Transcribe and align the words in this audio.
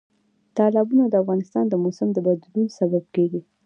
تالابونه 0.57 1.03
د 1.07 1.13
افغانستان 1.23 1.65
د 1.69 1.73
موسم 1.83 2.07
د 2.13 2.17
بدلون 2.27 2.67
سبب 2.77 3.03
کېږي. 3.15 3.41